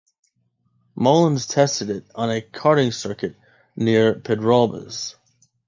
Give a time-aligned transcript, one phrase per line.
[0.97, 3.35] Molons tested it on a karting circuit
[3.75, 5.13] near Pedralbes.